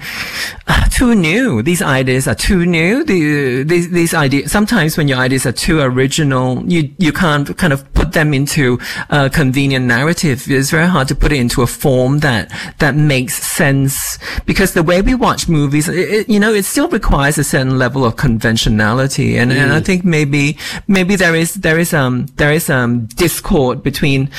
uh, 0.67 0.87
too 0.89 1.15
new. 1.15 1.63
These 1.63 1.81
ideas 1.81 2.27
are 2.27 2.35
too 2.35 2.65
new. 2.65 3.03
The, 3.03 3.63
these 3.63 3.89
these 3.89 4.13
ideas 4.13 4.51
sometimes 4.51 4.97
when 4.97 5.07
your 5.07 5.17
ideas 5.17 5.47
are 5.47 5.51
too 5.51 5.79
original, 5.79 6.63
you 6.69 6.93
you 6.99 7.11
can't 7.11 7.57
kind 7.57 7.73
of 7.73 7.91
put 7.93 8.13
them 8.13 8.33
into 8.35 8.77
a 9.09 9.31
convenient 9.31 9.85
narrative. 9.85 10.45
It's 10.47 10.69
very 10.69 10.87
hard 10.87 11.07
to 11.07 11.15
put 11.15 11.31
it 11.31 11.39
into 11.39 11.63
a 11.63 11.67
form 11.67 12.19
that 12.19 12.51
that 12.77 12.95
makes 12.95 13.14
sense 13.29 14.17
because 14.45 14.73
the 14.73 14.83
way 14.83 15.01
we 15.01 15.15
watch 15.15 15.47
movies, 15.47 15.87
it, 15.87 15.97
it, 15.97 16.29
you 16.29 16.39
know, 16.39 16.53
it 16.53 16.65
still 16.65 16.87
requires 16.89 17.37
a 17.37 17.43
certain 17.43 17.77
level 17.77 18.05
of 18.05 18.15
conventionality. 18.15 19.37
And, 19.37 19.51
mm. 19.51 19.55
and 19.55 19.71
I 19.71 19.79
mm. 19.79 19.85
think 19.85 20.05
maybe, 20.05 20.57
maybe 20.87 21.15
there 21.15 21.35
is, 21.35 21.55
there 21.55 21.79
is, 21.79 21.93
um, 21.93 22.27
there 22.35 22.51
is, 22.51 22.69
um, 22.69 23.05
discord 23.07 23.83
between 23.83 24.29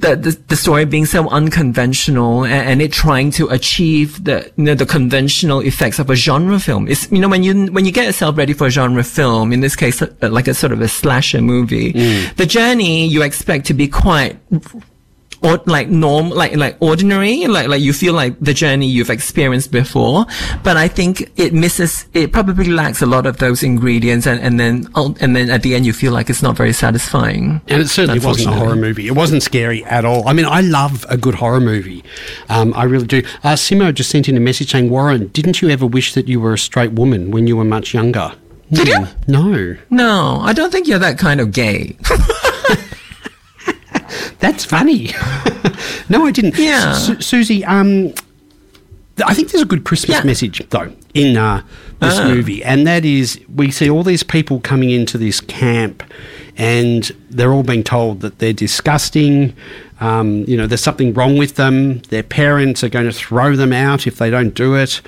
the, 0.00 0.16
the, 0.16 0.30
the, 0.48 0.56
story 0.56 0.86
being 0.86 1.04
so 1.04 1.28
unconventional 1.28 2.44
and, 2.44 2.68
and, 2.68 2.82
it 2.82 2.90
trying 2.90 3.30
to 3.32 3.48
achieve 3.48 4.24
the, 4.24 4.50
you 4.56 4.64
know, 4.64 4.74
the 4.74 4.86
conventional 4.86 5.60
effects 5.60 5.98
of 5.98 6.08
a 6.08 6.14
genre 6.14 6.58
film. 6.58 6.88
It's, 6.88 7.10
you 7.12 7.18
know, 7.18 7.28
when 7.28 7.42
you, 7.42 7.66
when 7.66 7.84
you 7.84 7.92
get 7.92 8.06
yourself 8.06 8.36
ready 8.38 8.54
for 8.54 8.66
a 8.66 8.70
genre 8.70 9.04
film, 9.04 9.52
in 9.52 9.60
this 9.60 9.76
case, 9.76 10.02
like 10.22 10.48
a 10.48 10.54
sort 10.54 10.72
of 10.72 10.80
a 10.80 10.88
slasher 10.88 11.42
movie, 11.42 11.92
mm. 11.92 12.34
the 12.36 12.46
journey 12.46 13.06
you 13.06 13.22
expect 13.22 13.66
to 13.66 13.74
be 13.74 13.88
quite 13.88 14.38
or 15.42 15.60
like 15.66 15.88
norm, 15.88 16.30
like 16.30 16.56
like 16.56 16.76
ordinary, 16.80 17.46
like 17.46 17.68
like 17.68 17.80
you 17.80 17.92
feel 17.92 18.14
like 18.14 18.38
the 18.40 18.52
journey 18.54 18.86
you've 18.86 19.10
experienced 19.10 19.70
before. 19.72 20.26
But 20.62 20.76
I 20.76 20.88
think 20.88 21.30
it 21.36 21.52
misses, 21.52 22.06
it 22.12 22.32
probably 22.32 22.66
lacks 22.66 23.00
a 23.02 23.06
lot 23.06 23.26
of 23.26 23.38
those 23.38 23.62
ingredients, 23.62 24.26
and 24.26 24.40
and 24.40 24.60
then 24.60 24.88
and 25.20 25.34
then 25.36 25.50
at 25.50 25.62
the 25.62 25.74
end 25.74 25.86
you 25.86 25.92
feel 25.92 26.12
like 26.12 26.28
it's 26.30 26.42
not 26.42 26.56
very 26.56 26.72
satisfying. 26.72 27.60
And 27.68 27.82
it 27.82 27.88
certainly 27.88 28.20
wasn't 28.20 28.54
a 28.54 28.58
horror 28.58 28.76
movie. 28.76 29.06
It 29.06 29.14
wasn't 29.14 29.42
scary 29.42 29.84
at 29.84 30.04
all. 30.04 30.28
I 30.28 30.32
mean, 30.32 30.46
I 30.46 30.60
love 30.60 31.06
a 31.08 31.16
good 31.16 31.34
horror 31.36 31.60
movie. 31.60 32.04
Um, 32.48 32.74
I 32.74 32.84
really 32.84 33.06
do. 33.06 33.22
Uh, 33.42 33.54
Simo 33.54 33.92
just 33.94 34.10
sent 34.10 34.28
in 34.28 34.36
a 34.36 34.40
message 34.40 34.72
saying, 34.72 34.90
Warren, 34.90 35.28
didn't 35.28 35.62
you 35.62 35.68
ever 35.70 35.86
wish 35.86 36.14
that 36.14 36.28
you 36.28 36.40
were 36.40 36.52
a 36.52 36.58
straight 36.58 36.92
woman 36.92 37.30
when 37.30 37.46
you 37.46 37.56
were 37.56 37.64
much 37.64 37.94
younger? 37.94 38.32
Did 38.70 38.88
you? 38.88 39.06
No. 39.26 39.76
No, 39.90 40.40
I 40.42 40.52
don't 40.52 40.70
think 40.70 40.86
you're 40.86 41.00
that 41.00 41.18
kind 41.18 41.40
of 41.40 41.52
gay. 41.52 41.96
That's 44.40 44.64
funny. 44.64 45.10
no, 46.08 46.26
I 46.26 46.32
didn't. 46.32 46.56
Yeah. 46.56 46.94
Su- 46.94 47.20
Suzy, 47.20 47.64
um, 47.64 48.12
I 49.24 49.34
think 49.34 49.50
there's 49.50 49.62
a 49.62 49.66
good 49.66 49.84
Christmas 49.84 50.18
yeah. 50.18 50.24
message, 50.24 50.66
though, 50.70 50.92
in 51.14 51.36
uh, 51.36 51.62
this 52.00 52.18
uh 52.18 52.28
movie. 52.28 52.64
And 52.64 52.86
that 52.86 53.04
is 53.04 53.40
we 53.54 53.70
see 53.70 53.90
all 53.90 54.02
these 54.02 54.22
people 54.22 54.60
coming 54.60 54.90
into 54.90 55.18
this 55.18 55.40
camp 55.40 56.02
and 56.56 57.10
they're 57.30 57.52
all 57.52 57.62
being 57.62 57.84
told 57.84 58.20
that 58.20 58.38
they're 58.38 58.52
disgusting. 58.52 59.54
Um, 60.00 60.44
you 60.46 60.56
know, 60.56 60.66
there's 60.66 60.82
something 60.82 61.14
wrong 61.14 61.36
with 61.36 61.56
them. 61.56 62.00
Their 62.08 62.22
parents 62.22 62.82
are 62.82 62.88
going 62.88 63.06
to 63.06 63.12
throw 63.12 63.56
them 63.56 63.72
out 63.72 64.06
if 64.06 64.16
they 64.16 64.30
don't 64.30 64.54
do 64.54 64.74
it. 64.74 65.00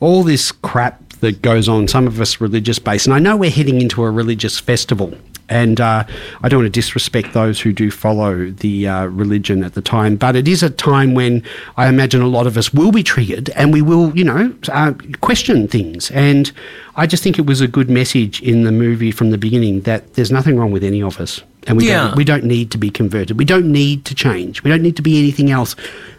All 0.00 0.22
this 0.22 0.52
crap 0.52 1.08
that 1.20 1.42
goes 1.42 1.68
on, 1.68 1.88
some 1.88 2.06
of 2.06 2.20
us 2.20 2.40
religious 2.40 2.78
based. 2.78 3.06
And 3.06 3.14
I 3.14 3.18
know 3.18 3.36
we're 3.36 3.50
heading 3.50 3.80
into 3.80 4.04
a 4.04 4.10
religious 4.10 4.58
festival 4.58 5.14
and 5.48 5.80
uh, 5.80 6.04
I 6.42 6.48
don't 6.48 6.60
want 6.60 6.72
to 6.72 6.80
disrespect 6.80 7.32
those 7.32 7.60
who 7.60 7.72
do 7.72 7.90
follow 7.90 8.50
the 8.50 8.88
uh, 8.88 9.06
religion 9.06 9.64
at 9.64 9.74
the 9.74 9.82
time, 9.82 10.16
but 10.16 10.36
it 10.36 10.46
is 10.46 10.62
a 10.62 10.70
time 10.70 11.14
when 11.14 11.42
I 11.76 11.88
imagine 11.88 12.20
a 12.20 12.26
lot 12.26 12.46
of 12.46 12.56
us 12.56 12.72
will 12.72 12.92
be 12.92 13.02
triggered 13.02 13.50
and 13.50 13.72
we 13.72 13.82
will, 13.82 14.16
you 14.16 14.24
know, 14.24 14.54
uh, 14.68 14.92
question 15.20 15.68
things. 15.68 16.10
And 16.10 16.52
I 16.96 17.06
just 17.06 17.22
think 17.22 17.38
it 17.38 17.46
was 17.46 17.60
a 17.60 17.68
good 17.68 17.88
message 17.88 18.42
in 18.42 18.64
the 18.64 18.72
movie 18.72 19.10
from 19.10 19.30
the 19.30 19.38
beginning 19.38 19.82
that 19.82 20.14
there's 20.14 20.30
nothing 20.30 20.58
wrong 20.58 20.72
with 20.72 20.84
any 20.84 21.02
of 21.02 21.20
us. 21.20 21.42
And 21.66 21.76
we, 21.76 21.88
yeah. 21.88 22.08
don't, 22.08 22.16
we 22.16 22.24
don't 22.24 22.44
need 22.44 22.70
to 22.70 22.78
be 22.78 22.90
converted. 22.90 23.38
We 23.38 23.44
don't 23.44 23.70
need 23.70 24.04
to 24.06 24.14
change. 24.14 24.62
We 24.62 24.70
don't 24.70 24.82
need 24.82 24.96
to 24.96 25.02
be 25.02 25.18
anything 25.18 25.50
else 25.50 25.76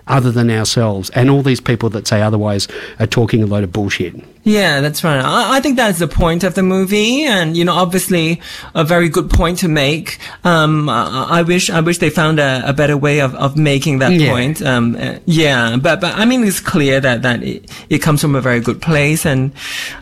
other 0.10 0.32
than 0.32 0.50
ourselves. 0.50 1.10
And 1.12 1.30
all 1.30 1.42
these 1.42 1.62
people 1.62 1.90
that 1.92 2.08
say 2.08 2.22
otherwise 2.22 2.68
are 3.00 3.08
talking 3.08 3.42
a 3.42 3.46
load 3.46 3.64
of 3.64 3.72
bullshit. 3.72 4.16
Yeah, 4.44 4.82
that's 4.82 5.04
right. 5.04 5.20
I, 5.20 5.58
I, 5.58 5.60
think 5.60 5.76
that's 5.76 6.00
the 6.00 6.08
point 6.08 6.44
of 6.44 6.56
the 6.56 6.64
movie, 6.64 7.24
and 7.24 7.58
you 7.58 7.66
know, 7.66 7.74
obviously, 7.74 8.42
a 8.74 8.84
very 8.84 9.10
good 9.10 9.30
point 9.30 9.60
to 9.60 9.68
make. 9.68 10.18
Um, 10.44 10.90
I, 10.90 11.28
I, 11.30 11.42
wish, 11.44 11.70
I 11.70 11.82
wish 11.82 11.98
they 11.98 12.10
found 12.10 12.40
a, 12.40 12.64
a 12.66 12.74
better 12.74 12.98
way 12.98 13.20
of, 13.20 13.36
of 13.36 13.58
making 13.58 14.00
that 14.00 14.14
yeah. 14.14 14.32
point. 14.32 14.62
Um, 14.62 14.96
uh, 14.96 15.20
yeah, 15.26 15.76
but 15.76 16.00
but 16.00 16.16
I 16.16 16.26
mean, 16.26 16.44
it's 16.46 16.62
clear 16.62 17.02
that 17.02 17.22
that 17.24 17.44
it, 17.44 17.70
it 17.90 18.00
comes 18.00 18.22
from 18.22 18.34
a 18.36 18.42
very 18.42 18.62
good 18.62 18.82
place, 18.82 19.26
and 19.26 19.52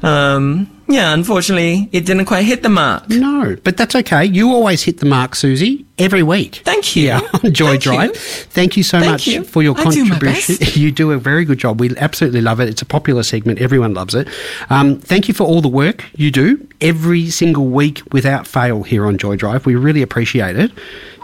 um, 0.04 0.70
yeah, 0.88 1.14
unfortunately, 1.14 1.90
it 1.92 2.06
didn't 2.06 2.26
quite 2.26 2.46
hit 2.46 2.62
the 2.62 2.70
mark. 2.70 3.10
No, 3.10 3.58
but 3.64 3.76
that's 3.76 3.96
okay. 3.96 4.24
You 4.24 4.54
always 4.54 4.84
hit 4.84 5.00
the 5.00 5.08
mark, 5.08 5.36
Suzy, 5.36 5.87
every 5.98 6.24
week. 6.24 6.62
Thank 6.64 6.96
you. 6.96 7.04
Yeah, 7.04 7.22
on 7.44 7.54
Joy 7.54 7.72
Thank 7.72 7.82
Drive. 7.84 8.10
You. 8.10 8.16
Thank 8.16 8.78
you 8.78 8.84
so 8.84 9.00
Thank 9.00 9.12
much 9.12 9.28
you. 9.28 9.44
for 9.44 9.64
your 9.64 9.78
I 9.78 9.84
contribution. 9.84 10.56
Do 10.56 10.80
you 10.82 10.92
do 10.92 11.12
a 11.12 11.18
very 11.18 11.46
good 11.46 11.58
job. 11.58 11.80
We 11.80 11.96
absolutely 11.98 12.42
love 12.42 12.60
it. 12.60 12.70
It's 12.70 12.82
a 12.82 12.86
popular 12.86 13.24
segment. 13.24 13.60
Everyone 13.60 13.94
loves 13.94 14.16
it. 14.16 14.28
Um, 14.70 15.00
thank 15.00 15.28
you 15.28 15.34
for 15.34 15.44
all 15.44 15.62
the 15.62 15.68
work 15.68 16.06
you 16.16 16.32
do 16.32 16.68
every 16.82 17.30
single 17.30 17.68
week 17.68 18.02
without 18.12 18.48
fail 18.48 18.84
here 18.84 19.06
on 19.06 19.18
Joy 19.18 19.36
Drive. 19.36 19.66
We 19.66 19.76
really 19.76 20.02
appreciate 20.02 20.56
it. 20.58 20.72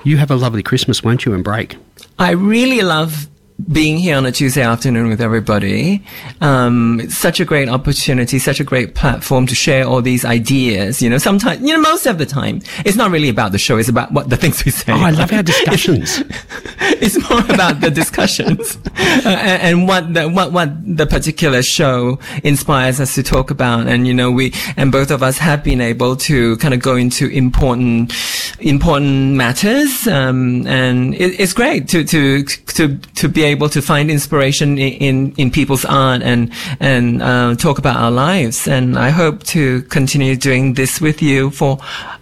You 0.03 0.17
have 0.17 0.31
a 0.31 0.35
lovely 0.35 0.63
Christmas, 0.63 1.03
won't 1.03 1.25
you, 1.25 1.33
and 1.33 1.43
break? 1.43 1.77
I 2.19 2.31
really 2.31 2.81
love 2.81 3.27
being 3.71 3.97
here 3.97 4.17
on 4.17 4.25
a 4.25 4.31
Tuesday 4.31 4.61
afternoon 4.61 5.07
with 5.07 5.21
everybody. 5.21 6.03
Um, 6.41 6.99
it's 6.99 7.17
such 7.17 7.39
a 7.39 7.45
great 7.45 7.69
opportunity, 7.69 8.39
such 8.39 8.59
a 8.59 8.63
great 8.63 8.95
platform 8.95 9.47
to 9.47 9.55
share 9.55 9.85
all 9.85 10.01
these 10.01 10.25
ideas. 10.25 11.01
You 11.01 11.09
know, 11.09 11.17
sometimes, 11.17 11.61
you 11.61 11.73
know, 11.73 11.81
most 11.81 12.05
of 12.05 12.17
the 12.17 12.25
time, 12.25 12.61
it's 12.85 12.97
not 12.97 13.11
really 13.11 13.29
about 13.29 13.51
the 13.51 13.57
show. 13.57 13.77
It's 13.77 13.89
about 13.89 14.11
what 14.11 14.29
the 14.29 14.37
things 14.37 14.65
we 14.65 14.71
say. 14.71 14.91
Oh, 14.91 14.97
I 14.97 15.11
love 15.11 15.31
our 15.31 15.43
discussions. 15.43 16.23
it's 16.79 17.17
more 17.29 17.39
about 17.53 17.79
the 17.79 17.89
discussions 17.89 18.77
uh, 18.85 19.29
and, 19.29 19.61
and 19.61 19.87
what 19.87 20.13
the, 20.13 20.27
what, 20.27 20.51
what 20.51 20.69
the 20.97 21.05
particular 21.05 21.61
show 21.61 22.19
inspires 22.43 22.99
us 22.99 23.15
to 23.15 23.23
talk 23.23 23.51
about. 23.51 23.87
And, 23.87 24.07
you 24.07 24.13
know, 24.13 24.31
we, 24.31 24.53
and 24.75 24.91
both 24.91 25.11
of 25.11 25.23
us 25.23 25.37
have 25.37 25.63
been 25.63 25.81
able 25.81 26.15
to 26.17 26.57
kind 26.57 26.73
of 26.73 26.81
go 26.81 26.95
into 26.95 27.27
important, 27.27 28.13
important 28.59 29.35
matters. 29.35 30.07
Um, 30.07 30.67
and 30.67 31.13
it, 31.15 31.39
it's 31.39 31.53
great 31.53 31.87
to, 31.89 32.03
to, 32.03 32.43
to, 32.43 32.97
to 32.97 33.29
be 33.29 33.43
able 33.43 33.52
to 33.69 33.81
find 33.81 34.09
inspiration 34.11 34.77
in, 34.77 34.93
in, 34.93 35.31
in 35.37 35.51
people's 35.51 35.85
art 35.85 36.21
and, 36.21 36.51
and, 36.79 37.21
uh, 37.21 37.55
talk 37.55 37.77
about 37.77 37.97
our 37.97 38.11
lives. 38.11 38.67
And 38.67 38.97
I 38.97 39.09
hope 39.09 39.43
to 39.43 39.81
continue 39.83 40.35
doing 40.35 40.73
this 40.73 40.99
with 41.01 41.21
you 41.21 41.49
for 41.51 41.77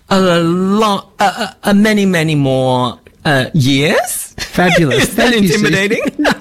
a 0.09 0.39
lot, 0.41 1.11
uh, 1.19 1.53
uh, 1.63 1.73
many, 1.73 2.05
many 2.05 2.35
more 2.35 2.99
uh, 3.23 3.49
years. 3.53 4.33
Fabulous. 4.39 5.03
Is 5.03 5.15
that 5.15 5.31
Thank 5.31 5.43
you, 5.43 5.49
Suzy. 5.49 5.65
intimidating? 5.65 6.01
no. 6.17 6.31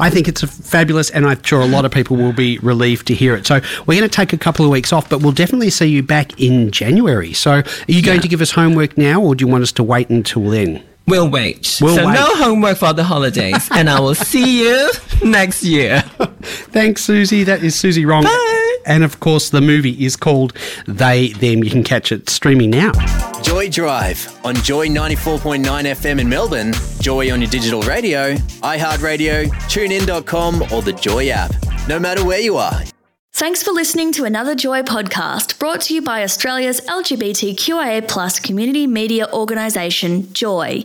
I 0.00 0.10
think 0.10 0.26
it's 0.28 0.42
a 0.42 0.46
fabulous, 0.48 1.10
and 1.10 1.24
I'm 1.26 1.40
sure 1.42 1.60
a 1.60 1.66
lot 1.66 1.84
of 1.84 1.92
people 1.92 2.16
will 2.16 2.32
be 2.32 2.58
relieved 2.58 3.06
to 3.06 3.14
hear 3.14 3.34
it. 3.36 3.46
So 3.46 3.60
we're 3.86 3.98
going 4.00 4.08
to 4.10 4.14
take 4.14 4.32
a 4.32 4.38
couple 4.38 4.64
of 4.64 4.70
weeks 4.72 4.92
off, 4.92 5.08
but 5.08 5.22
we'll 5.22 5.32
definitely 5.32 5.70
see 5.70 5.86
you 5.86 6.02
back 6.02 6.38
in 6.40 6.70
January. 6.72 7.32
So 7.32 7.52
are 7.52 7.64
you 7.86 8.02
going 8.02 8.16
Yeah. 8.16 8.22
to 8.22 8.28
give 8.28 8.40
us 8.40 8.50
homework 8.50 8.98
now, 8.98 9.22
or 9.22 9.34
do 9.34 9.44
you 9.44 9.50
want 9.50 9.62
us 9.62 9.72
to 9.72 9.82
wait 9.82 10.10
until 10.10 10.42
then? 10.50 10.82
We'll 11.06 11.28
wait. 11.28 11.76
We'll 11.80 11.96
so 11.96 12.06
wait. 12.06 12.14
no 12.14 12.34
homework 12.36 12.78
for 12.78 12.92
the 12.92 13.04
holidays, 13.04 13.68
and 13.70 13.90
I 13.90 14.00
will 14.00 14.14
see 14.14 14.62
you 14.62 14.90
next 15.22 15.62
year. 15.62 16.00
Thanks, 16.72 17.04
Suzy. 17.04 17.44
That 17.44 17.62
is 17.62 17.78
Suzy 17.78 18.06
Wrong. 18.06 18.24
Bye. 18.24 18.76
And 18.86 19.04
of 19.04 19.20
course, 19.20 19.50
the 19.50 19.60
movie 19.60 20.04
is 20.04 20.16
called 20.16 20.54
They 20.86 21.28
Them. 21.28 21.64
You 21.64 21.70
can 21.70 21.84
catch 21.84 22.12
it 22.12 22.28
streaming 22.28 22.70
now. 22.70 22.92
Joy 23.42 23.68
Drive 23.68 24.40
on 24.44 24.54
Joy 24.56 24.88
94.9 24.88 25.64
FM 25.64 26.20
in 26.20 26.28
Melbourne, 26.28 26.72
Joy 27.00 27.30
on 27.32 27.40
your 27.40 27.50
digital 27.50 27.82
radio, 27.82 28.34
iHeartRadio, 28.62 29.50
tunein.com, 29.68 30.62
or 30.72 30.82
the 30.82 30.92
Joy 30.92 31.28
app. 31.28 31.54
No 31.88 31.98
matter 31.98 32.24
where 32.24 32.40
you 32.40 32.56
are. 32.56 32.82
Thanks 33.32 33.62
for 33.62 33.72
listening 33.72 34.12
to 34.12 34.24
another 34.24 34.54
Joy 34.54 34.82
podcast 34.82 35.58
brought 35.58 35.80
to 35.82 35.94
you 35.94 36.00
by 36.02 36.22
Australia's 36.22 36.80
LGBTQIA 36.82 38.06
plus 38.06 38.38
community 38.38 38.86
media 38.86 39.28
organisation, 39.32 40.32
Joy. 40.32 40.84